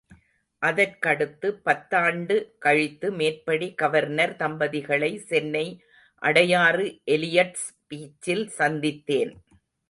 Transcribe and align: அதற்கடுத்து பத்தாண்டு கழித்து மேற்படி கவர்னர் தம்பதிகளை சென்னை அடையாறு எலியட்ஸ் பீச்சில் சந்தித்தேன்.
அதற்கடுத்து 0.61 1.47
பத்தாண்டு 1.65 2.35
கழித்து 2.57 3.07
மேற்படி 3.11 3.67
கவர்னர் 3.73 4.33
தம்பதிகளை 4.35 5.11
சென்னை 5.29 5.63
அடையாறு 6.21 6.87
எலியட்ஸ் 7.17 7.69
பீச்சில் 7.87 8.45
சந்தித்தேன். 8.59 9.33